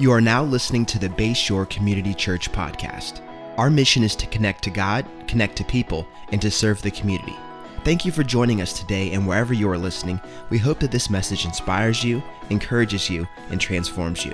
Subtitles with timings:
[0.00, 3.20] You are now listening to the Bay Shore Community Church podcast.
[3.58, 7.34] Our mission is to connect to God, connect to people, and to serve the community.
[7.82, 11.10] Thank you for joining us today, and wherever you are listening, we hope that this
[11.10, 14.32] message inspires you, encourages you, and transforms you.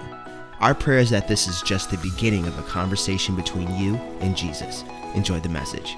[0.61, 4.37] Our prayer is that this is just the beginning of a conversation between you and
[4.37, 4.85] Jesus.
[5.15, 5.96] Enjoy the message.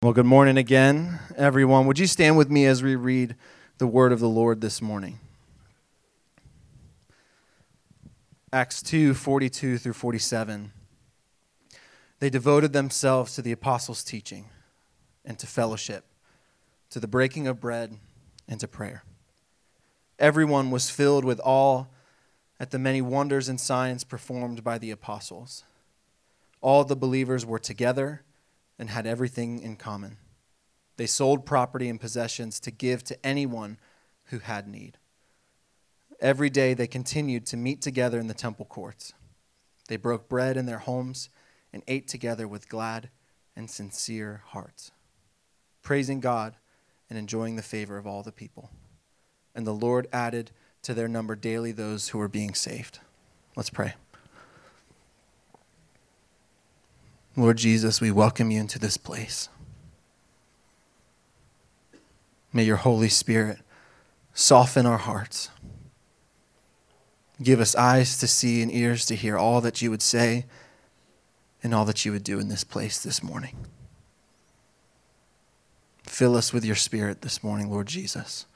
[0.00, 1.88] Well, good morning again, everyone.
[1.88, 3.34] Would you stand with me as we read
[3.78, 5.18] the word of the Lord this morning?
[8.50, 10.72] Acts 2 42 through 47.
[12.18, 14.46] They devoted themselves to the apostles' teaching
[15.22, 16.06] and to fellowship,
[16.88, 17.98] to the breaking of bread
[18.48, 19.04] and to prayer.
[20.18, 21.84] Everyone was filled with awe
[22.58, 25.64] at the many wonders and signs performed by the apostles.
[26.62, 28.22] All the believers were together
[28.78, 30.16] and had everything in common.
[30.96, 33.78] They sold property and possessions to give to anyone
[34.26, 34.96] who had need.
[36.20, 39.12] Every day they continued to meet together in the temple courts.
[39.88, 41.30] They broke bread in their homes
[41.72, 43.10] and ate together with glad
[43.54, 44.90] and sincere hearts,
[45.82, 46.54] praising God
[47.08, 48.70] and enjoying the favor of all the people.
[49.54, 50.50] And the Lord added
[50.82, 53.00] to their number daily those who were being saved.
[53.56, 53.94] Let's pray.
[57.36, 59.48] Lord Jesus, we welcome you into this place.
[62.52, 63.58] May your Holy Spirit
[64.34, 65.50] soften our hearts.
[67.42, 70.46] Give us eyes to see and ears to hear all that you would say
[71.62, 73.56] and all that you would do in this place this morning.
[76.02, 78.46] Fill us with your Spirit this morning, Lord Jesus,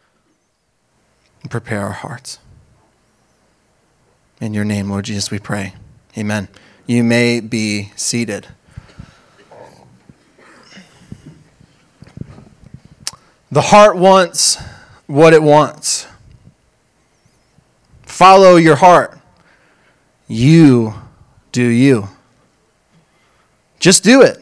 [1.43, 2.39] and prepare our hearts.
[4.41, 5.75] In your name, Lord Jesus, we pray.
[6.19, 6.49] Amen.
[6.87, 8.49] You may be seated.
[13.53, 14.61] The heart wants
[15.07, 16.07] what it wants.
[18.23, 19.19] Follow your heart.
[20.29, 20.95] You
[21.51, 22.07] do you.
[23.81, 24.39] Just do it.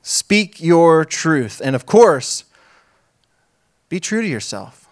[0.00, 1.60] Speak your truth.
[1.62, 2.44] And of course,
[3.90, 4.88] be true to yourself.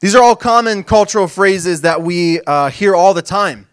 [0.00, 3.66] These are all common cultural phrases that we uh, hear all the time.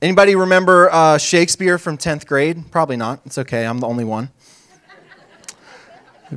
[0.00, 2.70] Anybody remember uh, Shakespeare from 10th grade?
[2.70, 3.20] Probably not.
[3.26, 3.66] It's okay.
[3.66, 4.30] I'm the only one.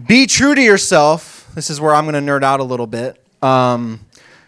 [0.05, 1.49] Be true to yourself.
[1.55, 3.21] This is where I'm going to nerd out a little bit.
[3.45, 3.99] Um,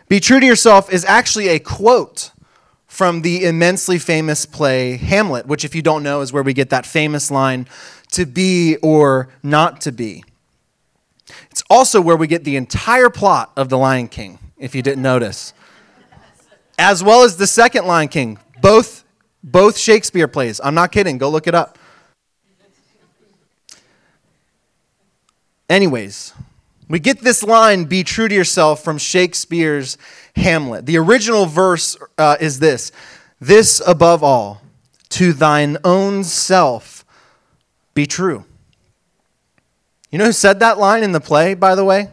[0.10, 2.32] be true to yourself is actually a quote
[2.88, 6.72] from the immensely famous play Hamlet, which, if you don't know, is where we get
[6.72, 7.68] that famous line
[8.14, 10.24] to be or not to be.
[11.52, 15.04] It's also where we get the entire plot of The Lion King, if you didn't
[15.04, 15.54] notice,
[16.80, 19.04] as well as the second Lion King, both,
[19.44, 20.60] both Shakespeare plays.
[20.64, 21.78] I'm not kidding, go look it up.
[25.70, 26.34] Anyways,
[26.90, 29.98] we get this line, be true to yourself, from Shakespeare's
[30.36, 30.86] Hamlet.
[30.86, 32.92] The original verse uh, is this
[33.40, 34.62] This above all,
[35.10, 37.06] to thine own self
[37.94, 38.46] be true.
[40.12, 42.10] You know who said that line in the play, by the way?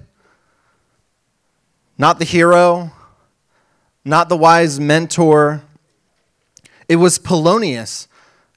[1.96, 2.90] Not the hero,
[4.04, 5.62] not the wise mentor.
[6.88, 8.08] It was Polonius,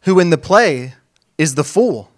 [0.03, 0.93] who in the play
[1.37, 2.09] is the fool.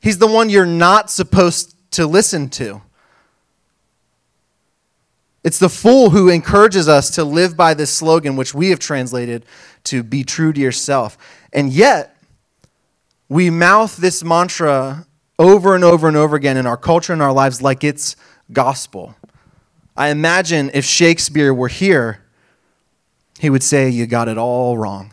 [0.00, 2.82] He's the one you're not supposed to listen to.
[5.44, 9.46] It's the fool who encourages us to live by this slogan, which we have translated
[9.84, 11.16] to be true to yourself.
[11.52, 12.16] And yet,
[13.28, 15.06] we mouth this mantra
[15.38, 18.16] over and over and over again in our culture and our lives like it's
[18.52, 19.14] gospel.
[19.96, 22.22] I imagine if Shakespeare were here,
[23.38, 25.12] he would say, You got it all wrong.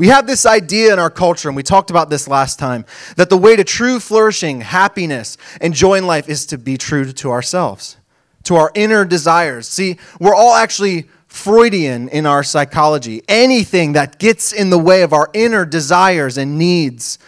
[0.00, 3.28] We have this idea in our culture, and we talked about this last time, that
[3.28, 7.30] the way to true flourishing, happiness, and joy in life is to be true to
[7.30, 7.98] ourselves,
[8.44, 9.68] to our inner desires.
[9.68, 13.20] See, we're all actually Freudian in our psychology.
[13.28, 17.18] Anything that gets in the way of our inner desires and needs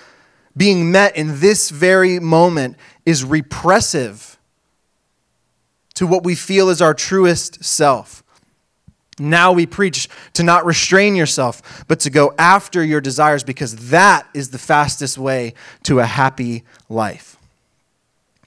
[0.57, 4.39] being met in this very moment is repressive
[5.93, 8.25] to what we feel is our truest self.
[9.23, 14.27] Now we preach to not restrain yourself, but to go after your desires because that
[14.35, 15.55] is the fastest way
[15.85, 17.37] to a happy life.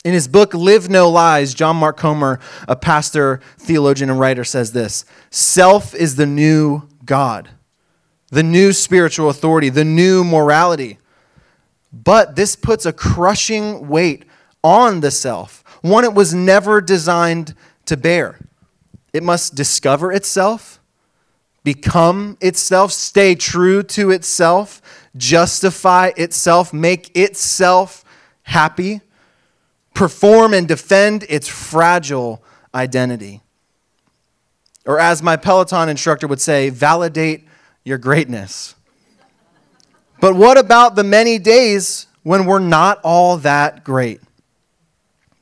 [0.04, 4.72] In his book, Live No Lies, John Mark Comer, a pastor, theologian, and writer, says
[4.72, 7.50] this Self is the new God,
[8.30, 11.00] the new spiritual authority, the new morality.
[11.92, 14.26] But this puts a crushing weight
[14.64, 17.56] on the self, one it was never designed
[17.86, 18.38] to bear.
[19.16, 20.82] It must discover itself,
[21.64, 24.82] become itself, stay true to itself,
[25.16, 28.04] justify itself, make itself
[28.44, 29.00] happy,
[29.94, 33.42] perform and defend its fragile identity.
[34.86, 37.48] Or, as my Peloton instructor would say, validate
[37.86, 38.76] your greatness.
[40.20, 44.20] But what about the many days when we're not all that great?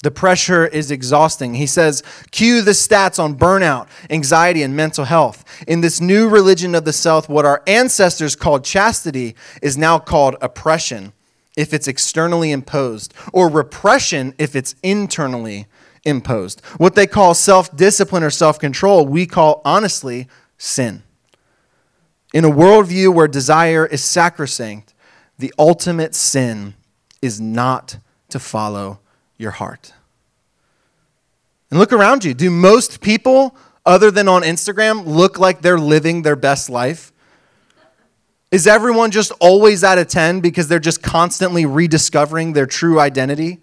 [0.04, 1.54] The pressure is exhausting.
[1.54, 5.46] He says, cue the stats on burnout, anxiety, and mental health.
[5.66, 10.36] In this new religion of the South, what our ancestors called chastity is now called
[10.42, 11.14] oppression
[11.56, 15.68] if it's externally imposed, or repression if it's internally
[16.04, 16.60] imposed.
[16.78, 20.28] What they call self discipline or self control, we call honestly
[20.58, 21.04] sin.
[22.34, 24.94] In a worldview where desire is sacrosanct,
[25.38, 26.74] the ultimate sin
[27.22, 29.00] is not to follow
[29.44, 29.94] your heart.
[31.70, 32.34] And look around you.
[32.34, 33.56] Do most people,
[33.86, 37.12] other than on Instagram, look like they're living their best life?
[38.52, 43.60] Is everyone just always at a 10 because they're just constantly rediscovering their true identity?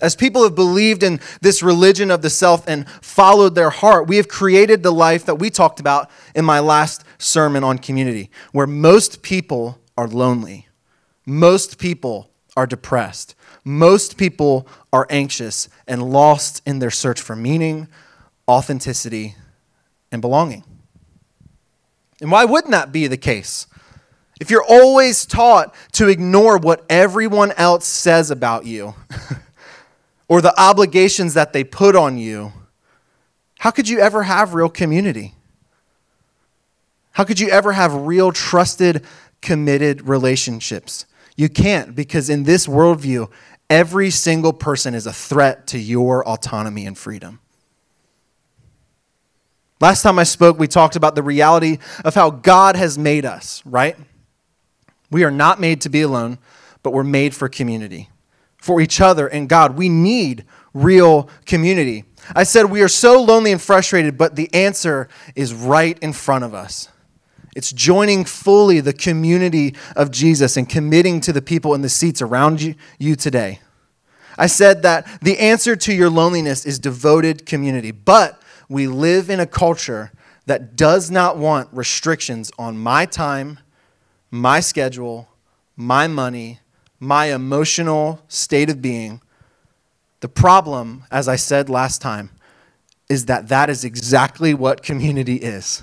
[0.00, 4.16] As people have believed in this religion of the self and followed their heart, we
[4.16, 8.66] have created the life that we talked about in my last sermon on community, where
[8.66, 10.68] most people are lonely,
[11.26, 13.34] most people are depressed,
[13.68, 17.86] most people are anxious and lost in their search for meaning,
[18.48, 19.34] authenticity,
[20.10, 20.64] and belonging.
[22.22, 23.66] And why wouldn't that be the case?
[24.40, 28.94] If you're always taught to ignore what everyone else says about you,
[30.28, 32.52] or the obligations that they put on you,
[33.58, 35.34] how could you ever have real community?
[37.12, 39.04] How could you ever have real, trusted,
[39.42, 41.04] committed relationships?
[41.36, 43.30] You can't because in this worldview,
[43.70, 47.40] every single person is a threat to your autonomy and freedom.
[49.80, 53.62] Last time I spoke, we talked about the reality of how God has made us,
[53.64, 53.96] right?
[55.10, 56.38] We are not made to be alone,
[56.82, 58.08] but we're made for community
[58.56, 59.78] for each other and God.
[59.78, 60.44] We need
[60.74, 62.04] real community.
[62.34, 66.44] I said we are so lonely and frustrated, but the answer is right in front
[66.44, 66.88] of us.
[67.56, 72.22] It's joining fully the community of Jesus and committing to the people in the seats
[72.22, 73.60] around you, you today.
[74.36, 79.40] I said that the answer to your loneliness is devoted community, but we live in
[79.40, 80.12] a culture
[80.46, 83.58] that does not want restrictions on my time,
[84.30, 85.28] my schedule,
[85.76, 86.60] my money,
[87.00, 89.20] my emotional state of being.
[90.20, 92.30] The problem, as I said last time,
[93.08, 95.82] is that that is exactly what community is.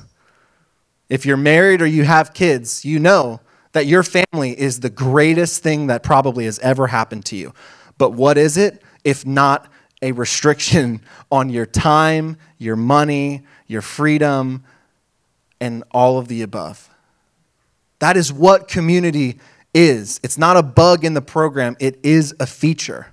[1.09, 3.39] If you're married or you have kids, you know
[3.73, 7.53] that your family is the greatest thing that probably has ever happened to you.
[7.97, 9.71] But what is it if not
[10.01, 14.63] a restriction on your time, your money, your freedom,
[15.59, 16.89] and all of the above?
[17.99, 19.39] That is what community
[19.73, 20.19] is.
[20.23, 23.07] It's not a bug in the program, it is a feature.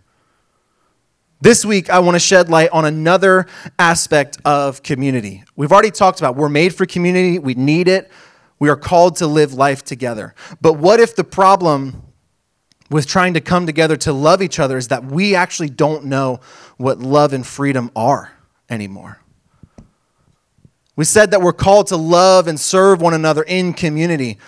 [1.43, 3.47] This week, I want to shed light on another
[3.77, 5.43] aspect of community.
[5.57, 8.13] We've already talked about we're made for community, we need it,
[8.61, 10.37] we are called to live life together.
[10.61, 12.05] But what if the problem
[12.91, 16.39] with trying to come together to love each other is that we actually don't know
[16.77, 18.31] what love and freedom are
[18.71, 19.19] anymore?
[20.95, 24.39] We said that we're called to love and serve one another in community.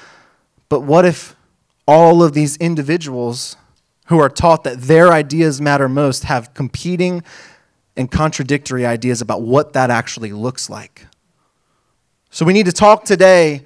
[0.68, 1.34] But what if
[1.88, 3.56] all of these individuals
[4.06, 7.22] who are taught that their ideas matter most have competing
[7.96, 11.06] and contradictory ideas about what that actually looks like.
[12.30, 13.62] So we need to talk today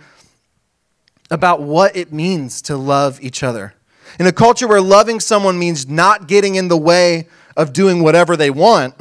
[1.30, 3.74] about what it means to love each other.
[4.18, 8.36] In a culture where loving someone means not getting in the way of doing whatever
[8.36, 8.94] they want,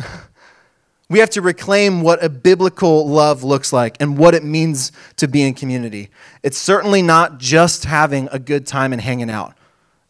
[1.09, 5.27] we have to reclaim what a biblical love looks like and what it means to
[5.27, 6.09] be in community.
[6.43, 9.56] It's certainly not just having a good time and hanging out.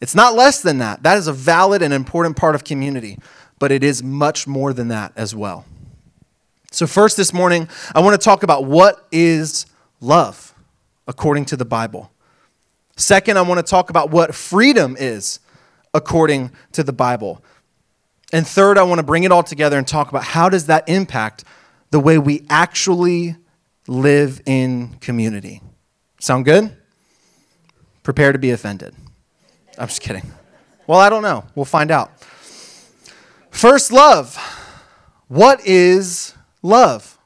[0.00, 1.02] It's not less than that.
[1.02, 3.18] That is a valid and important part of community,
[3.58, 5.64] but it is much more than that as well.
[6.70, 9.66] So, first this morning, I want to talk about what is
[10.00, 10.54] love
[11.06, 12.12] according to the Bible.
[12.96, 15.40] Second, I want to talk about what freedom is
[15.94, 17.42] according to the Bible.
[18.32, 20.88] And third, I want to bring it all together and talk about how does that
[20.88, 21.44] impact
[21.90, 23.36] the way we actually
[23.86, 25.62] live in community.
[26.20, 26.76] Sound good?
[28.02, 28.94] Prepare to be offended.
[29.78, 30.32] I'm just kidding.
[30.86, 31.44] Well, I don't know.
[31.54, 32.12] We'll find out.
[33.50, 34.36] First, love.
[35.28, 37.18] What is love?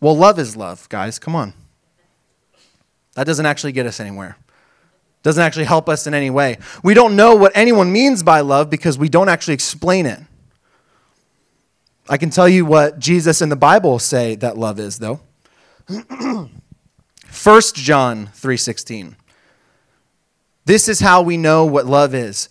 [0.00, 1.18] Well, love is love, guys.
[1.18, 1.54] Come on.
[3.14, 4.36] That doesn't actually get us anywhere.
[5.22, 6.58] Doesn't actually help us in any way.
[6.82, 10.20] We don't know what anyone means by love because we don't actually explain it.
[12.08, 15.20] I can tell you what Jesus and the Bible say that love is, though.
[15.88, 16.50] 1
[17.74, 19.16] John 3:16.
[20.64, 22.48] This is how we know what love is.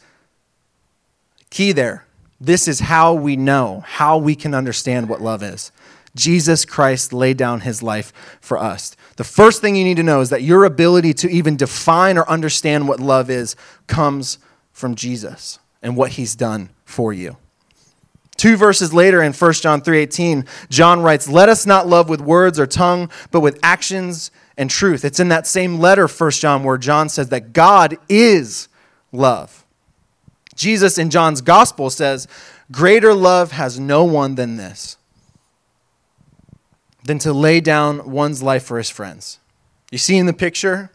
[1.50, 2.06] Key there.
[2.40, 5.72] This is how we know, how we can understand what love is.
[6.16, 8.96] Jesus Christ laid down his life for us.
[9.16, 12.30] The first thing you need to know is that your ability to even define or
[12.30, 13.56] understand what love is
[13.88, 14.38] comes
[14.72, 17.38] from Jesus and what he's done for you.
[18.36, 22.60] Two verses later in 1 John 3:18, John writes, "Let us not love with words
[22.60, 26.78] or tongue, but with actions and truth." It's in that same letter 1 John where
[26.78, 28.68] John says that God is
[29.12, 29.64] love.
[30.56, 32.28] Jesus in John's gospel says,
[32.72, 34.98] "Greater love has no one than this,
[37.04, 39.40] than to lay down one's life for his friends."
[39.92, 40.92] You see in the picture?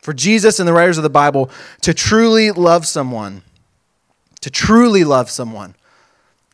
[0.00, 1.50] For Jesus and the writers of the Bible
[1.82, 3.42] to truly love someone,
[4.40, 5.74] to truly love someone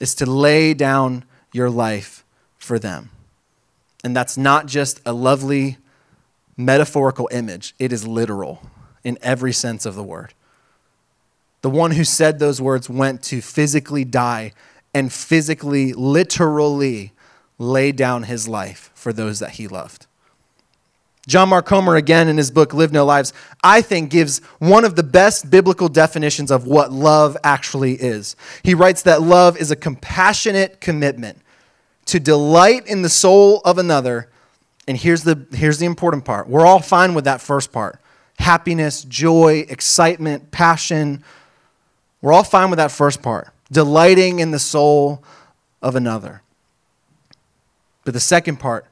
[0.01, 2.25] is to lay down your life
[2.59, 3.11] for them.
[4.05, 5.79] And that's not just a lovely
[6.57, 8.63] metaphorical image, it is literal
[9.03, 10.35] in every sense of the word.
[11.63, 14.53] The one who said those words went to physically die
[14.93, 17.13] and physically, literally
[17.59, 20.07] lay down his life for those that he loved.
[21.27, 23.33] John Mark Comer, again in his book Live No Lies,
[23.63, 28.37] I think gives one of the best biblical definitions of what love actually is.
[28.63, 31.41] He writes that love is a compassionate commitment
[32.07, 34.31] to delight in the soul of another.
[34.87, 38.01] And here's the, here's the important part we're all fine with that first part
[38.39, 41.23] happiness, joy, excitement, passion.
[42.21, 45.23] We're all fine with that first part delighting in the soul
[45.83, 46.43] of another.
[48.05, 48.87] But the second part,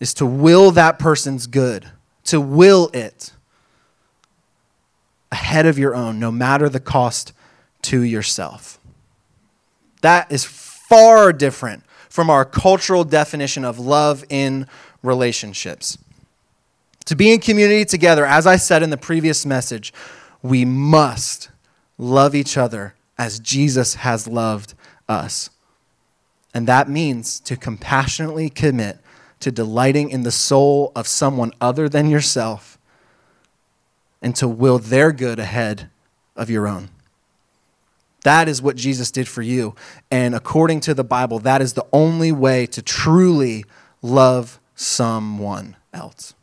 [0.00, 1.90] is to will that person's good,
[2.24, 3.32] to will it
[5.32, 7.32] ahead of your own, no matter the cost
[7.82, 8.78] to yourself.
[10.02, 10.44] That is
[10.88, 14.66] far different from our cultural definition of love in
[15.02, 15.98] relationships.
[17.04, 19.92] To be in community together, as I said in the previous message,
[20.42, 21.50] we must
[21.98, 24.74] love each other as Jesus has loved
[25.08, 25.50] us.
[26.54, 28.98] And that means to compassionately commit
[29.40, 32.78] to delighting in the soul of someone other than yourself
[34.20, 35.90] and to will their good ahead
[36.34, 36.88] of your own.
[38.24, 39.74] That is what Jesus did for you.
[40.10, 43.64] And according to the Bible, that is the only way to truly
[44.02, 46.34] love someone else.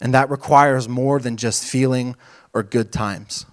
[0.00, 2.16] And that requires more than just feeling
[2.52, 3.46] or good times.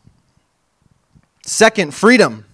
[1.44, 2.46] Second, freedom.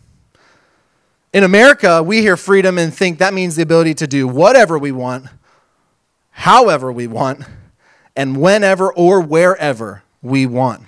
[1.33, 4.91] In America, we hear freedom and think that means the ability to do whatever we
[4.91, 5.27] want,
[6.31, 7.43] however we want,
[8.15, 10.83] and whenever or wherever we want.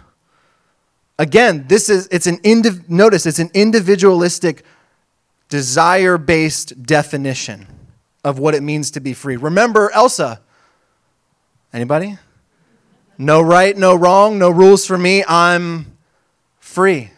[1.19, 4.63] Again, this is it's an indiv- notice it's an individualistic
[5.49, 7.67] desire-based definition
[8.23, 9.35] of what it means to be free.
[9.35, 10.39] Remember Elsa?
[11.73, 12.17] Anybody?
[13.17, 15.25] No right, no wrong, no rules for me.
[15.27, 15.97] I'm
[16.61, 17.11] free.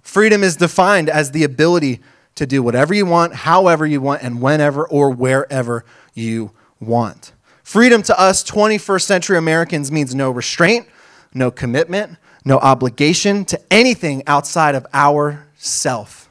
[0.00, 2.00] Freedom is defined as the ability
[2.34, 5.84] to do whatever you want, however you want, and whenever or wherever
[6.14, 7.32] you want.
[7.62, 10.88] Freedom to us 21st century Americans means no restraint,
[11.34, 16.28] no commitment, no obligation to anything outside of our self.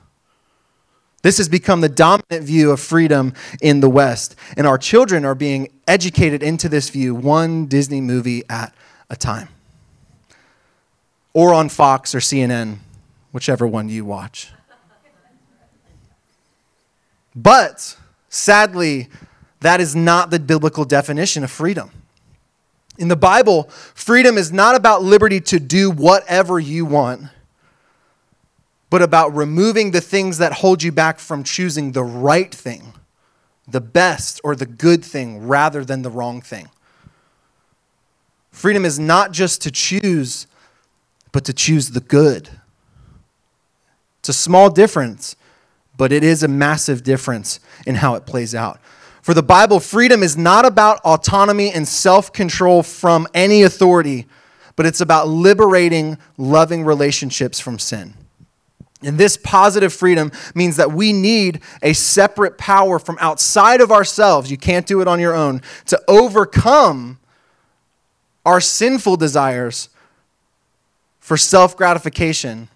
[1.21, 5.35] This has become the dominant view of freedom in the West, and our children are
[5.35, 8.73] being educated into this view one Disney movie at
[9.09, 9.49] a time.
[11.33, 12.79] Or on Fox or CNN
[13.31, 14.51] whichever one you watch.
[17.35, 17.95] But
[18.29, 19.07] sadly,
[19.61, 21.91] that is not the biblical definition of freedom.
[22.99, 23.63] In the Bible,
[23.95, 27.23] freedom is not about liberty to do whatever you want,
[28.89, 32.93] but about removing the things that hold you back from choosing the right thing,
[33.65, 36.69] the best or the good thing, rather than the wrong thing.
[38.51, 40.45] Freedom is not just to choose,
[41.31, 42.49] but to choose the good.
[44.19, 45.37] It's a small difference,
[45.95, 48.81] but it is a massive difference in how it plays out.
[49.29, 54.25] For the Bible, freedom is not about autonomy and self control from any authority,
[54.75, 58.15] but it's about liberating loving relationships from sin.
[59.03, 64.50] And this positive freedom means that we need a separate power from outside of ourselves.
[64.50, 67.19] You can't do it on your own to overcome
[68.48, 69.89] our sinful desires
[71.19, 72.67] for self gratification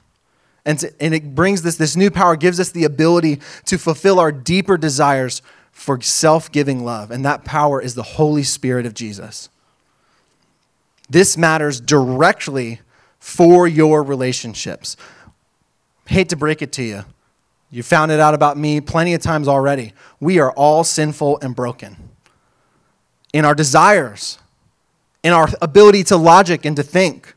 [0.65, 4.31] and, and it brings this, this new power, gives us the ability to fulfill our
[4.31, 5.41] deeper desires
[5.73, 7.11] for self giving love.
[7.11, 9.49] And that power is the Holy Spirit of Jesus.
[11.09, 12.79] This matters directly
[13.19, 14.95] for your relationships.
[16.07, 17.03] Hate to break it to you.
[17.69, 19.93] You found it out about me plenty of times already.
[20.19, 21.97] We are all sinful and broken
[23.33, 24.37] in our desires,
[25.23, 27.33] in our ability to logic and to think.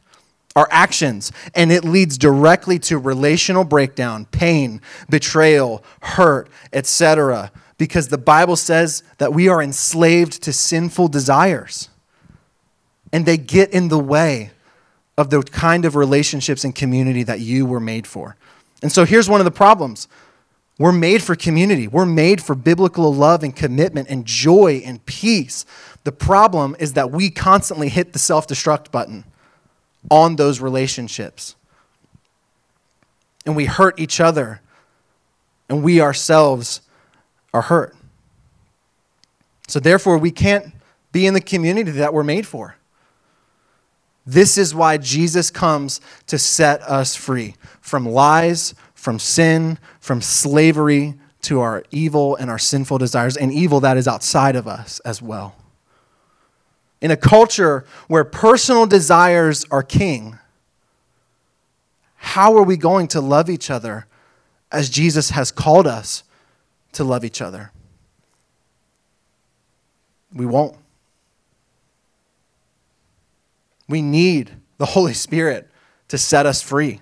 [0.57, 7.53] our actions, and it leads directly to relational breakdown, pain, betrayal, hurt, etc.
[7.79, 11.91] Because the Bible says that we are enslaved to sinful desires,
[13.13, 14.51] and they get in the way
[15.19, 18.37] of the kind of relationships and community that you were made for.
[18.83, 20.09] And so here's one of the problems.
[20.79, 21.89] We're made for community.
[21.89, 25.65] We're made for biblical love and commitment and joy and peace.
[26.05, 29.25] The problem is that we constantly hit the self destruct button
[30.11, 31.57] on those relationships.
[33.47, 34.61] And we hurt each other,
[35.69, 36.81] and we ourselves
[37.57, 37.97] are hurt.
[39.67, 40.73] So, therefore, we can't
[41.11, 42.77] be in the community that we're made for.
[44.27, 51.15] This is why Jesus comes to set us free from lies, from sin, from slavery
[51.43, 55.23] to our evil and our sinful desires, and evil that is outside of us as
[55.23, 55.57] well.
[57.01, 60.39] In a culture where personal desires are king,
[62.17, 64.07] how are we going to love each other
[64.71, 66.25] as Jesus has called us
[66.97, 67.73] to love each other?
[70.35, 70.77] We won't.
[73.89, 75.71] We need the Holy Spirit
[76.09, 77.01] to set us free.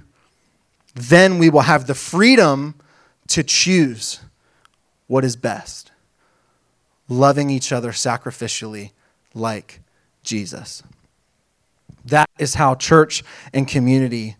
[0.94, 2.74] Then we will have the freedom
[3.28, 4.20] to choose
[5.06, 5.92] what is best,
[7.08, 8.90] loving each other sacrificially
[9.32, 9.80] like
[10.22, 10.82] Jesus.
[12.04, 13.22] That is how church
[13.52, 14.36] and community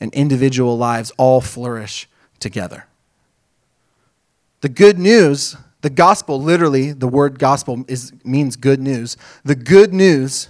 [0.00, 2.08] and individual lives all flourish
[2.40, 2.86] together.
[4.60, 9.16] The good news, the gospel, literally, the word gospel is, means good news.
[9.44, 10.48] The good news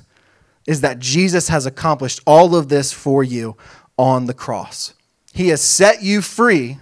[0.67, 3.57] is that Jesus has accomplished all of this for you
[3.99, 4.95] on the cross.
[5.33, 6.79] He has set you free,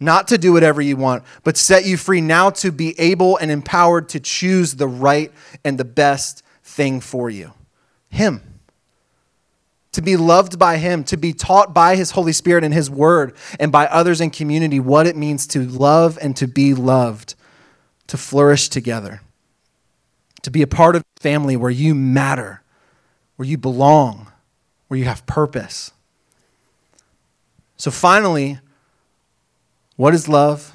[0.00, 3.50] not to do whatever you want, but set you free now to be able and
[3.50, 5.32] empowered to choose the right
[5.64, 7.52] and the best thing for you
[8.10, 8.47] Him.
[9.92, 13.34] To be loved by Him, to be taught by His Holy Spirit and His Word,
[13.58, 17.34] and by others in community what it means to love and to be loved,
[18.06, 19.22] to flourish together,
[20.42, 22.62] to be a part of a family where you matter
[23.38, 24.26] where you belong,
[24.88, 25.92] where you have purpose.
[27.76, 28.58] So, finally,
[29.94, 30.74] what is love?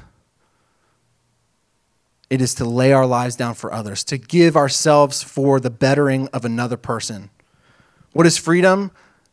[2.29, 6.29] It is to lay our lives down for others, to give ourselves for the bettering
[6.29, 7.31] of another person.
[8.13, 8.91] What is freedom?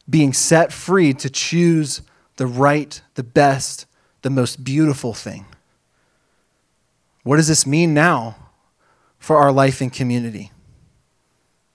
[0.08, 2.02] Being set free to choose
[2.36, 3.86] the right, the best,
[4.22, 5.46] the most beautiful thing.
[7.22, 8.36] What does this mean now
[9.18, 10.50] for our life and community?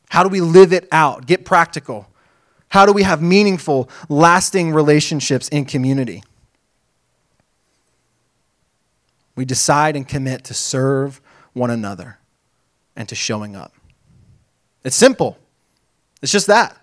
[0.09, 1.27] How do we live it out?
[1.27, 2.07] Get practical.
[2.69, 6.23] How do we have meaningful, lasting relationships in community?
[9.35, 11.21] We decide and commit to serve
[11.53, 12.17] one another
[12.95, 13.73] and to showing up.
[14.83, 15.37] It's simple.
[16.21, 16.77] It's just that.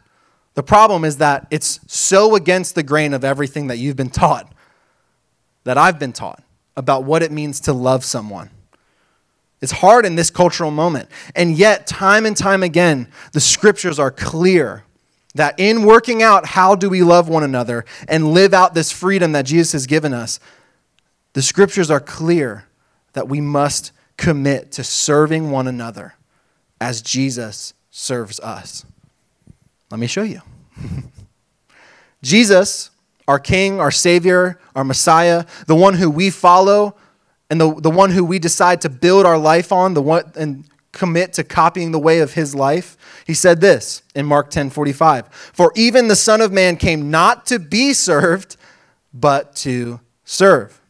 [0.54, 4.52] The problem is that it's so against the grain of everything that you've been taught,
[5.64, 6.42] that I've been taught
[6.76, 8.50] about what it means to love someone.
[9.60, 11.08] It's hard in this cultural moment.
[11.36, 14.84] And yet, time and time again, the scriptures are clear
[15.34, 19.32] that in working out how do we love one another and live out this freedom
[19.32, 20.40] that Jesus has given us,
[21.32, 22.66] the scriptures are clear
[23.14, 26.14] that we must commit to serving one another
[26.80, 28.84] as Jesus serves us.
[29.92, 30.40] Let me show you.
[32.22, 32.90] Jesus,
[33.28, 36.96] our King, our Savior, our Messiah, the one who we follow,
[37.50, 40.64] and the, the one who we decide to build our life on, the one and
[40.92, 42.96] commit to copying the way of his life.
[43.26, 45.28] He said this in Mark 10 45.
[45.30, 48.56] For even the Son of Man came not to be served,
[49.12, 50.80] but to serve.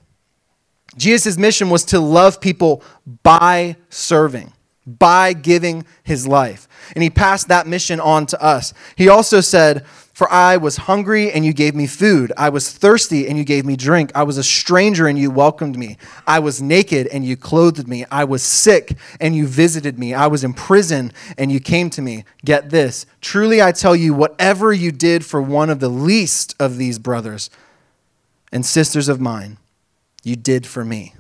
[0.96, 2.84] Jesus' mission was to love people
[3.24, 4.52] by serving,
[4.86, 6.66] by giving his life.
[6.94, 8.74] And he passed that mission on to us.
[8.96, 12.32] He also said, for I was hungry and you gave me food.
[12.36, 14.12] I was thirsty and you gave me drink.
[14.14, 15.96] I was a stranger and you welcomed me.
[16.26, 18.04] I was naked and you clothed me.
[18.10, 20.12] I was sick and you visited me.
[20.12, 22.24] I was in prison and you came to me.
[22.44, 23.06] Get this.
[23.22, 27.48] Truly I tell you, whatever you did for one of the least of these brothers
[28.52, 29.56] and sisters of mine,
[30.22, 31.14] you did for me.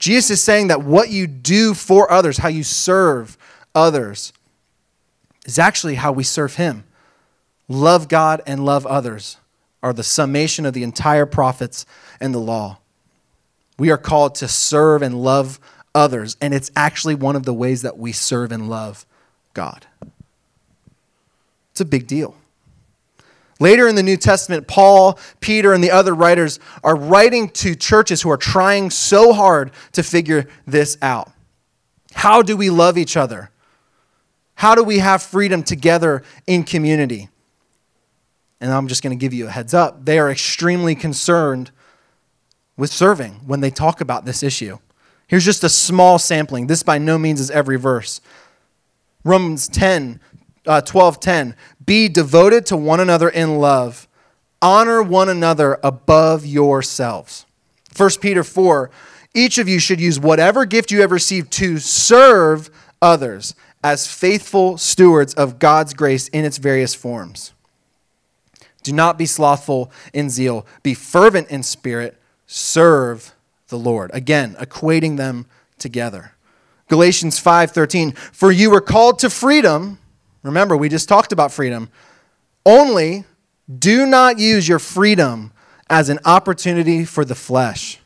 [0.00, 3.38] Jesus is saying that what you do for others, how you serve
[3.74, 4.32] others,
[5.44, 6.84] is actually how we serve Him
[7.68, 9.36] love God and love others
[9.80, 11.86] are the summation of the entire prophets
[12.18, 12.78] and the law.
[13.78, 15.60] We are called to serve and love
[15.94, 19.06] others, and it's actually one of the ways that we serve and love
[19.54, 19.86] God.
[21.70, 22.34] It's a big deal.
[23.60, 28.22] Later in the New Testament, Paul, Peter, and the other writers are writing to churches
[28.22, 31.30] who are trying so hard to figure this out.
[32.14, 33.50] How do we love each other?
[34.54, 37.28] How do we have freedom together in community?
[38.60, 41.70] and I'm just going to give you a heads up, they are extremely concerned
[42.76, 44.78] with serving when they talk about this issue.
[45.26, 46.66] Here's just a small sampling.
[46.66, 48.20] This by no means is every verse.
[49.24, 50.20] Romans 10,
[50.66, 51.56] uh, 12, 10.
[51.90, 54.06] Be devoted to one another in love.
[54.62, 57.46] Honor one another above yourselves.
[57.96, 58.92] 1 Peter 4.
[59.34, 62.70] Each of you should use whatever gift you have received to serve
[63.02, 67.52] others as faithful stewards of God's grace in its various forms.
[68.84, 73.34] Do not be slothful in zeal, be fervent in spirit, serve
[73.66, 74.12] the Lord.
[74.14, 76.34] Again, equating them together.
[76.86, 79.98] Galatians 5:13 For you were called to freedom.
[80.42, 81.90] Remember, we just talked about freedom.
[82.64, 83.24] Only
[83.78, 85.52] do not use your freedom
[85.88, 87.98] as an opportunity for the flesh,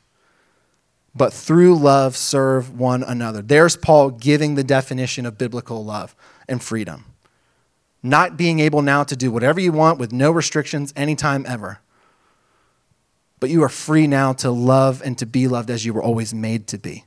[1.15, 3.43] but through love serve one another.
[3.43, 6.15] There's Paul giving the definition of biblical love
[6.49, 7.05] and freedom
[8.05, 11.81] not being able now to do whatever you want with no restrictions anytime ever.
[13.41, 16.35] But you are free now to love and to be loved as you were always
[16.35, 17.05] made to be.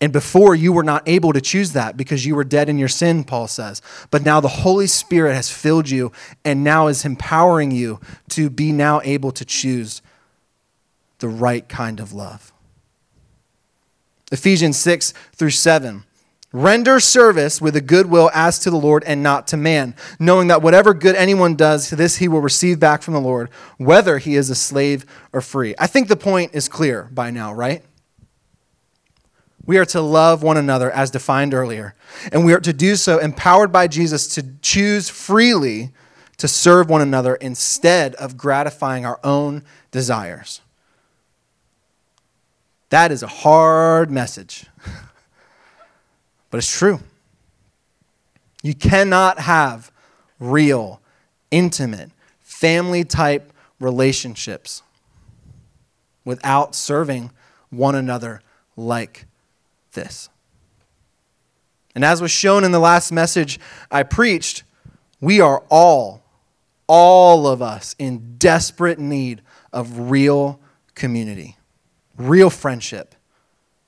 [0.00, 2.88] And before you were not able to choose that because you were dead in your
[2.88, 3.80] sin, Paul says.
[4.10, 6.12] But now the Holy Spirit has filled you
[6.44, 10.02] and now is empowering you to be now able to choose
[11.18, 12.52] the right kind of love.
[14.30, 16.04] Ephesians 6 through 7
[16.52, 20.48] Render service with a good will as to the Lord and not to man, knowing
[20.48, 24.36] that whatever good anyone does, this he will receive back from the Lord, whether he
[24.36, 25.74] is a slave or free.
[25.78, 27.82] I think the point is clear by now, right?
[29.66, 31.94] We are to love one another as defined earlier,
[32.32, 35.90] and we are to do so empowered by Jesus to choose freely
[36.38, 40.60] to serve one another instead of gratifying our own desires.
[42.90, 44.66] That is a hard message.
[46.48, 47.00] But it's true.
[48.62, 49.90] You cannot have
[50.38, 51.00] real,
[51.50, 54.82] intimate, family type relationships
[56.24, 57.30] without serving
[57.68, 58.40] one another
[58.76, 59.26] like
[59.96, 60.28] this.
[61.96, 63.58] And as was shown in the last message
[63.90, 64.62] I preached,
[65.20, 66.22] we are all,
[66.86, 70.60] all of us, in desperate need of real
[70.94, 71.56] community,
[72.16, 73.16] real friendship,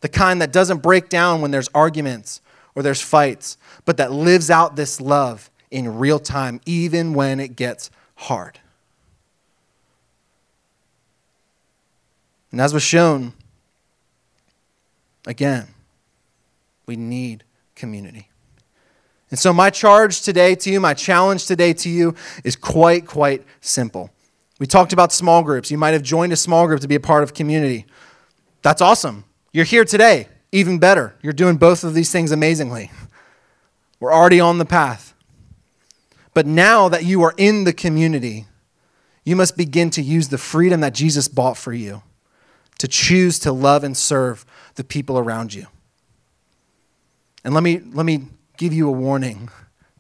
[0.01, 2.41] the kind that doesn't break down when there's arguments
[2.75, 7.57] or there's fights, but that lives out this love in real time, even when it
[7.57, 8.59] gets hard.
[12.51, 13.35] And as was shown,
[15.27, 15.69] again,
[16.89, 17.45] we need
[17.77, 18.29] community.
[19.31, 23.45] And so, my charge today to you, my challenge today to you is quite, quite
[23.61, 24.11] simple.
[24.59, 25.71] We talked about small groups.
[25.71, 27.85] You might have joined a small group to be a part of community.
[28.63, 29.25] That's awesome.
[29.53, 30.29] You're here today.
[30.51, 32.91] Even better, you're doing both of these things amazingly.
[34.01, 35.15] We're already on the path.
[36.33, 38.47] But now that you are in the community,
[39.25, 42.03] you must begin to use the freedom that Jesus bought for you
[42.79, 44.47] to choose to love and serve
[44.77, 45.67] the people around you.
[47.49, 48.27] And let me, let me
[48.59, 49.49] give you a warning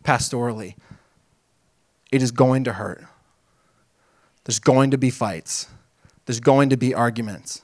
[0.04, 0.74] pastorally
[2.12, 3.02] it is going to hurt.
[4.44, 5.66] There's going to be fights,
[6.26, 7.62] there's going to be arguments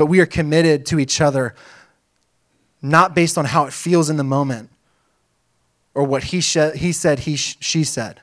[0.00, 1.54] but we are committed to each other
[2.80, 4.70] not based on how it feels in the moment
[5.92, 8.22] or what he, sh- he said, he sh- she said,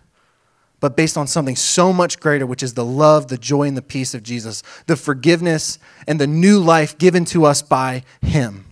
[0.80, 3.84] but based on something so much greater, which is the love, the joy, and the
[3.84, 8.67] peace of Jesus, the forgiveness, and the new life given to us by him.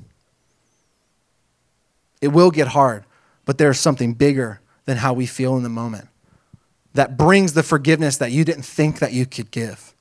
[2.22, 3.06] It will get hard,
[3.46, 6.10] but there's something bigger than how we feel in the moment
[6.96, 9.94] that brings the forgiveness that you didn't think that you could give,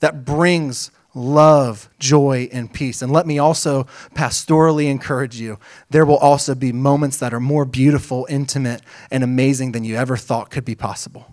[0.00, 3.02] that brings love, joy, and peace.
[3.02, 3.84] And let me also
[4.14, 5.58] pastorally encourage you
[5.90, 10.16] there will also be moments that are more beautiful, intimate, and amazing than you ever
[10.16, 11.30] thought could be possible.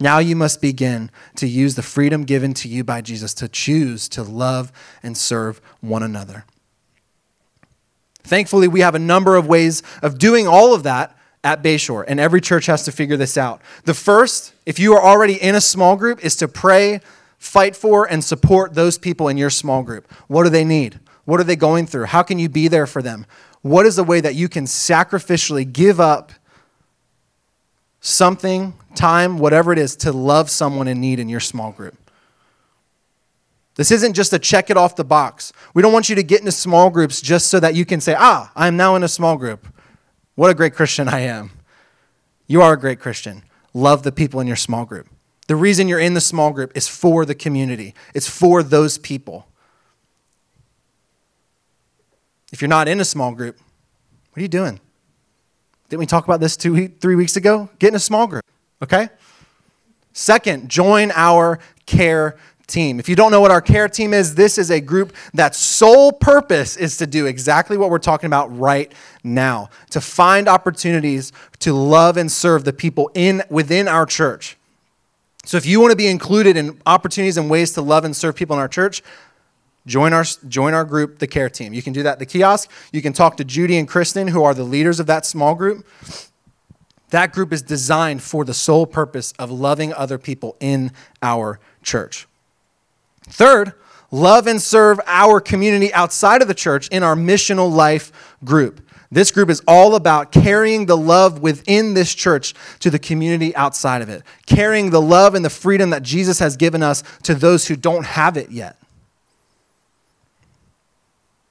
[0.00, 4.08] Now you must begin to use the freedom given to you by Jesus to choose
[4.10, 6.44] to love and serve one another.
[8.24, 12.04] Thankfully, we have a number of ways of doing all of that at Bay Shore,
[12.08, 13.60] and every church has to figure this out.
[13.84, 17.00] The first, if you are already in a small group, is to pray,
[17.38, 20.10] fight for, and support those people in your small group.
[20.26, 20.98] What do they need?
[21.26, 22.06] What are they going through?
[22.06, 23.26] How can you be there for them?
[23.60, 26.32] What is the way that you can sacrificially give up
[28.04, 31.96] something, time, whatever it is, to love someone in need in your small group?
[33.76, 35.52] This isn't just a check it off the box.
[35.72, 38.14] We don't want you to get into small groups just so that you can say,
[38.16, 39.66] ah, I'm now in a small group.
[40.36, 41.50] What a great Christian I am.
[42.46, 43.42] You are a great Christian.
[43.72, 45.08] Love the people in your small group.
[45.48, 49.48] The reason you're in the small group is for the community, it's for those people.
[52.52, 53.58] If you're not in a small group,
[54.30, 54.78] what are you doing?
[55.94, 57.70] Didn't we talk about this two, three weeks ago?
[57.78, 58.42] Get in a small group,
[58.82, 59.10] okay?
[60.12, 62.98] Second, join our care team.
[62.98, 66.10] If you don't know what our care team is, this is a group that sole
[66.10, 71.30] purpose is to do exactly what we're talking about right now, to find opportunities
[71.60, 74.56] to love and serve the people in within our church.
[75.44, 78.34] So if you want to be included in opportunities and ways to love and serve
[78.34, 79.00] people in our church,
[79.86, 81.72] join our join our group, the care team.
[81.72, 82.70] You can do that at the kiosk.
[82.92, 85.86] You can talk to Judy and Kristen who are the leaders of that small group.
[87.10, 90.90] That group is designed for the sole purpose of loving other people in
[91.22, 92.26] our church.
[93.22, 93.72] Third,
[94.10, 98.80] love and serve our community outside of the church in our missional life group.
[99.12, 104.02] This group is all about carrying the love within this church to the community outside
[104.02, 107.68] of it, carrying the love and the freedom that Jesus has given us to those
[107.68, 108.76] who don't have it yet.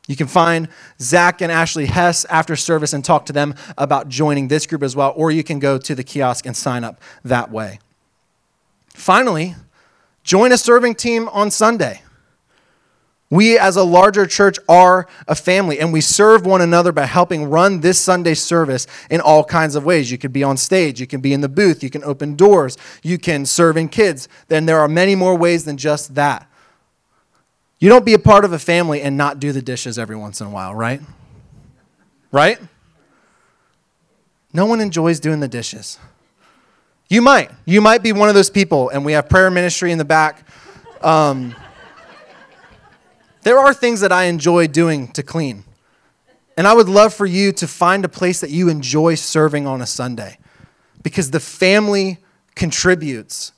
[0.08, 0.68] You can find
[1.00, 4.96] Zach and Ashley Hess after service and talk to them about joining this group as
[4.96, 7.80] well, or you can go to the kiosk and sign up that way.
[8.90, 9.56] Finally,
[10.24, 12.02] join a serving team on Sunday.
[13.30, 17.46] We, as a larger church, are a family, and we serve one another by helping
[17.46, 20.12] run this Sunday service in all kinds of ways.
[20.12, 22.78] You could be on stage, you can be in the booth, you can open doors,
[23.02, 24.28] you can serve in kids.
[24.50, 26.48] Then there are many more ways than just that.
[27.84, 30.40] You don't be a part of a family and not do the dishes every once
[30.40, 31.02] in a while, right?
[32.32, 32.58] Right?
[34.54, 36.00] No one enjoys doing the dishes.
[37.10, 37.52] You might.
[37.66, 40.48] You might be one of those people, and we have prayer ministry in the back.
[41.02, 41.54] Um,
[43.42, 45.66] there are things that I enjoy doing to clean.
[46.56, 49.82] And I would love for you to find a place that you enjoy serving on
[49.82, 50.38] a Sunday
[51.04, 52.20] because the family
[52.56, 53.52] contributes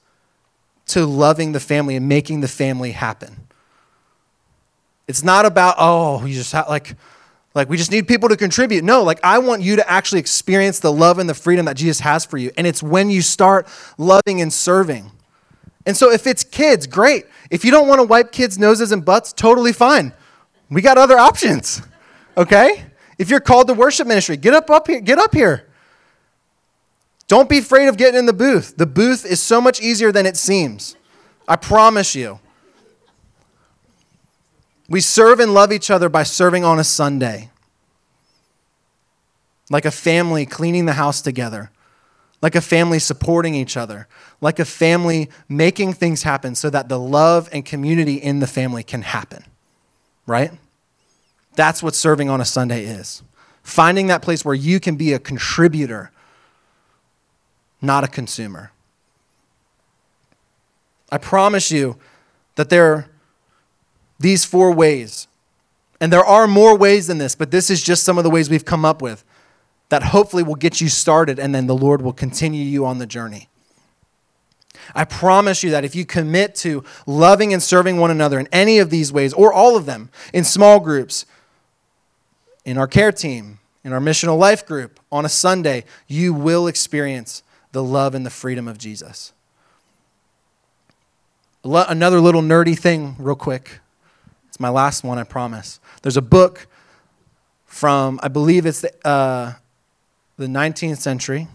[0.88, 3.46] to loving the family and making the family happen.
[5.08, 6.96] It's not about, oh, you just have, like,
[7.54, 8.84] like we just need people to contribute.
[8.84, 12.02] No, like I want you to actually experience the love and the freedom that Jesus
[12.02, 12.52] has for you.
[12.58, 15.12] And it's when you start loving and serving.
[15.86, 17.26] And so if it's kids, great.
[17.50, 20.12] If you don't want to wipe kids' noses and butts, totally fine.
[20.70, 21.82] We got other options.
[22.36, 22.84] Okay?
[23.18, 25.68] If you're called to worship ministry, get up up here, get up here.
[27.28, 28.76] Don't be afraid of getting in the booth.
[28.78, 30.96] The booth is so much easier than it seems.
[31.48, 32.40] I promise you.
[34.88, 37.50] We serve and love each other by serving on a Sunday.
[39.70, 41.72] Like a family cleaning the house together.
[42.42, 44.08] Like a family supporting each other.
[44.42, 48.84] Like a family making things happen so that the love and community in the family
[48.84, 49.44] can happen.
[50.28, 50.52] Right?
[51.56, 53.24] That's what serving on a Sunday is.
[53.64, 56.12] Finding that place where you can be a contributor,
[57.82, 58.72] not a consumer.
[61.12, 61.98] I promise you
[62.56, 63.10] that there
[64.20, 65.28] these four ways.
[66.00, 68.50] And there are more ways than this, but this is just some of the ways
[68.50, 69.24] we've come up with
[69.90, 73.06] that hopefully will get you started and then the Lord will continue you on the
[73.06, 73.50] journey.
[74.94, 78.80] I promise you that if you commit to loving and serving one another in any
[78.80, 81.26] of these ways, or all of them, in small groups,
[82.66, 87.42] in our care team, in our missional life group, on a Sunday, you will experience
[87.72, 89.34] the love and the freedom of Jesus.
[91.64, 93.80] Another little nerdy thing, real quick.
[94.56, 95.82] It's my last one, I promise.
[96.02, 96.68] There's a book
[97.66, 99.56] from, I believe it's the, uh,
[100.38, 101.50] the 19th century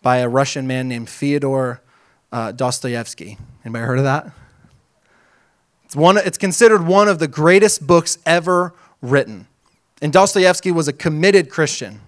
[0.00, 1.82] by a Russian man named Fyodor
[2.32, 3.36] uh, Dostoevsky.
[3.66, 4.30] Anybody heard of that?
[5.84, 9.46] It's, one, it's considered one of the greatest books ever written.
[10.00, 12.00] And Dostoevsky was a committed Christian.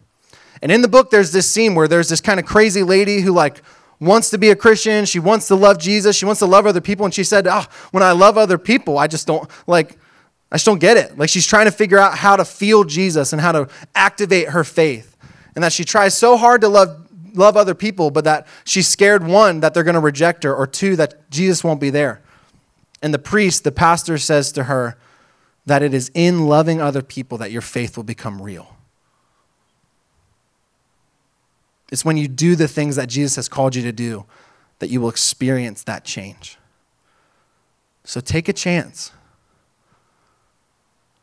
[0.63, 3.33] And in the book, there's this scene where there's this kind of crazy lady who,
[3.33, 3.61] like,
[4.01, 5.05] wants to be a Christian.
[5.05, 6.17] She wants to love Jesus.
[6.17, 7.05] She wants to love other people.
[7.05, 9.99] And she said, oh, when I love other people, I just don't, like,
[10.51, 11.19] I just don't get it.
[11.19, 14.65] Like she's trying to figure out how to feel Jesus and how to activate her
[14.65, 15.17] faith.
[15.55, 19.27] And that she tries so hard to love, love other people, but that she's scared,
[19.27, 22.23] one, that they're going to reject her, or two, that Jesus won't be there.
[23.03, 24.97] And the priest, the pastor, says to her
[25.67, 28.77] that it is in loving other people that your faith will become real.
[31.91, 34.27] It's when you do the things that Jesus has called you to do
[34.79, 36.59] that you will experience that change.
[38.05, 39.13] So take a chance.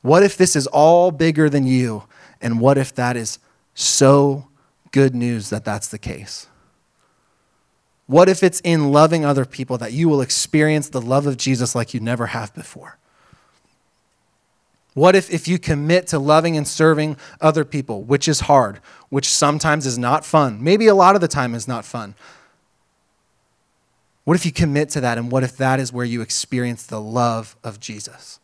[0.01, 2.03] What if this is all bigger than you?
[2.41, 3.39] And what if that is
[3.73, 4.47] so
[4.91, 6.47] good news that that's the case?
[8.07, 11.73] What if it's in loving other people that you will experience the love of Jesus
[11.73, 12.97] like you never have before?
[14.95, 18.77] What if, if you commit to loving and serving other people, which is hard,
[19.09, 22.15] which sometimes is not fun, maybe a lot of the time is not fun?
[24.23, 27.01] What if you commit to that, and what if that is where you experience the
[27.01, 28.39] love of Jesus?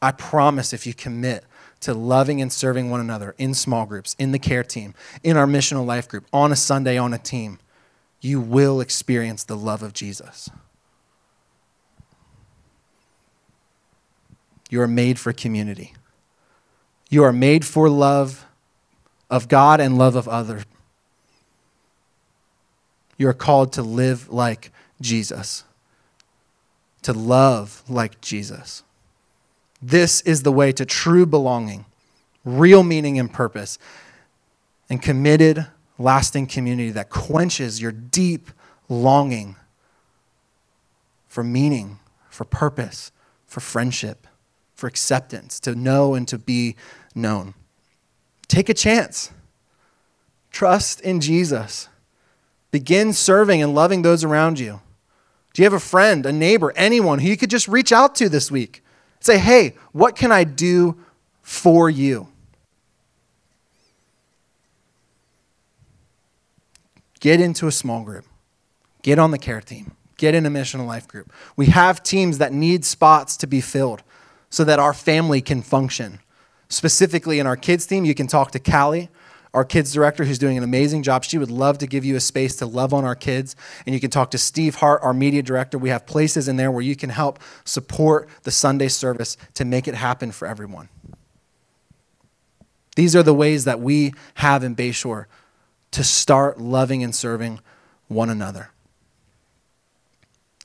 [0.00, 1.44] I promise if you commit
[1.80, 5.46] to loving and serving one another in small groups, in the care team, in our
[5.46, 7.58] missional life group, on a Sunday on a team,
[8.22, 10.48] you will experience the love of Jesus.
[14.68, 15.94] You are made for community.
[17.10, 18.46] You are made for love
[19.30, 20.64] of God and love of others.
[23.16, 25.64] You are called to live like Jesus,
[27.02, 28.84] to love like Jesus.
[29.82, 31.84] This is the way to true belonging,
[32.44, 33.78] real meaning and purpose,
[34.88, 35.66] and committed,
[35.98, 38.50] lasting community that quenches your deep
[38.88, 39.56] longing
[41.26, 41.98] for meaning,
[42.30, 43.10] for purpose,
[43.46, 44.27] for friendship,
[44.78, 46.76] for acceptance, to know and to be
[47.12, 47.52] known.
[48.46, 49.32] Take a chance.
[50.52, 51.88] Trust in Jesus.
[52.70, 54.80] Begin serving and loving those around you.
[55.52, 58.28] Do you have a friend, a neighbor, anyone who you could just reach out to
[58.28, 58.84] this week?
[59.18, 60.96] Say, hey, what can I do
[61.42, 62.28] for you?
[67.18, 68.26] Get into a small group,
[69.02, 71.32] get on the care team, get in a missional life group.
[71.56, 74.04] We have teams that need spots to be filled
[74.50, 76.20] so that our family can function.
[76.68, 79.08] Specifically, in our kids' team, you can talk to Callie
[79.54, 81.24] our kids director, who's doing an amazing job.
[81.24, 83.56] She would love to give you a space to love on our kids.
[83.86, 85.78] And you can talk to Steve Hart, our media director.
[85.78, 89.88] We have places in there where you can help support the Sunday service to make
[89.88, 90.88] it happen for everyone.
[92.96, 95.28] These are the ways that we have in Bay Shore
[95.92, 97.60] to start loving and serving
[98.08, 98.70] one another.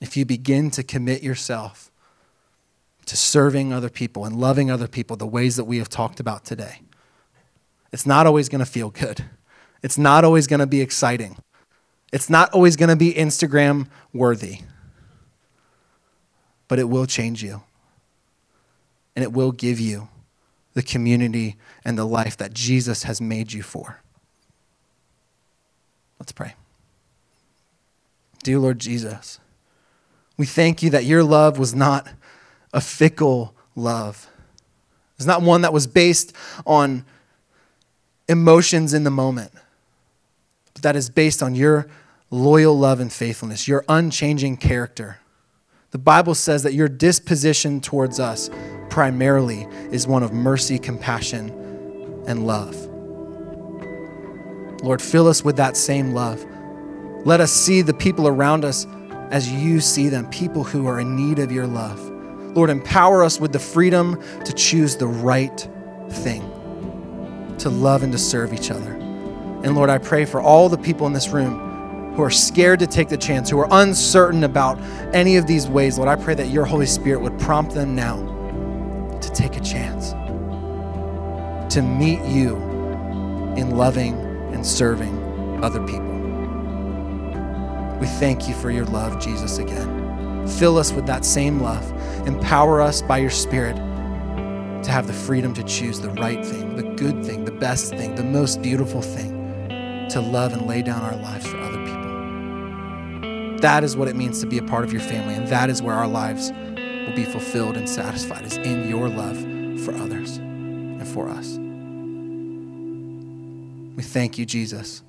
[0.02, 1.90] If you begin to commit yourself
[3.06, 6.46] to serving other people and loving other people the ways that we have talked about
[6.46, 6.82] today,
[7.92, 9.26] it's not always going to feel good.
[9.82, 11.38] It's not always going to be exciting.
[12.12, 14.60] It's not always going to be Instagram worthy.
[16.68, 17.64] But it will change you.
[19.16, 20.08] And it will give you
[20.74, 24.02] the community and the life that Jesus has made you for.
[26.20, 26.56] Let's pray.
[28.44, 29.40] Dear Lord Jesus,
[30.38, 32.08] we thank you that your love was not
[32.74, 34.28] a fickle love.
[35.16, 37.06] It's not one that was based on
[38.28, 39.52] emotions in the moment,
[40.74, 41.88] but that is based on your
[42.30, 45.20] loyal love and faithfulness, your unchanging character.
[45.92, 48.50] The Bible says that your disposition towards us
[48.90, 51.50] primarily is one of mercy, compassion,
[52.28, 52.76] and love.
[54.82, 56.44] Lord, fill us with that same love.
[57.26, 58.88] Let us see the people around us
[59.30, 62.13] as you see them, people who are in need of your love.
[62.54, 65.68] Lord, empower us with the freedom to choose the right
[66.10, 66.50] thing
[67.60, 68.92] to love and to serve each other.
[68.92, 72.88] And Lord, I pray for all the people in this room who are scared to
[72.88, 74.80] take the chance, who are uncertain about
[75.16, 75.98] any of these ways.
[75.98, 78.18] Lord, I pray that your Holy Spirit would prompt them now
[79.20, 80.12] to take a chance,
[81.74, 82.56] to meet you
[83.58, 84.16] in loving
[84.54, 86.12] and serving other people.
[88.00, 90.03] We thank you for your love, Jesus, again.
[90.48, 91.90] Fill us with that same love.
[92.28, 96.84] Empower us by your Spirit to have the freedom to choose the right thing, the
[96.84, 101.16] good thing, the best thing, the most beautiful thing, to love and lay down our
[101.16, 102.04] lives for other people.
[103.62, 105.82] That is what it means to be a part of your family, and that is
[105.82, 109.38] where our lives will be fulfilled and satisfied, is in your love
[109.86, 111.58] for others and for us.
[113.96, 115.02] We thank you, Jesus.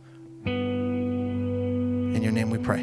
[0.44, 2.82] In your name we pray.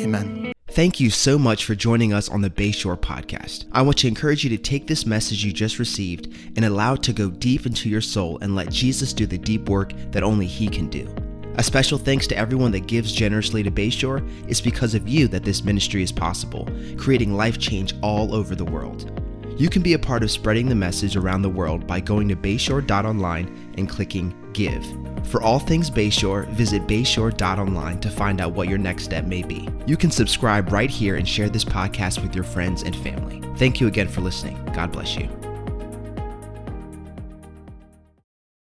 [0.00, 0.45] Amen.
[0.76, 3.64] Thank you so much for joining us on the Bay Shore podcast.
[3.72, 7.02] I want to encourage you to take this message you just received and allow it
[7.04, 10.44] to go deep into your soul and let Jesus do the deep work that only
[10.44, 11.10] He can do.
[11.54, 14.22] A special thanks to everyone that gives generously to Bay Shore.
[14.48, 18.66] It's because of you that this ministry is possible, creating life change all over the
[18.66, 19.10] world.
[19.58, 22.36] You can be a part of spreading the message around the world by going to
[22.36, 24.86] bayshore.online and clicking Give.
[25.26, 29.42] For all things Bay Shore, visit bayshore.online to find out what your next step may
[29.42, 29.68] be.
[29.86, 33.42] You can subscribe right here and share this podcast with your friends and family.
[33.58, 34.56] Thank you again for listening.
[34.72, 35.28] God bless you.